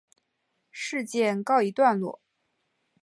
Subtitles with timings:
[0.71, 2.19] 事件告一段落。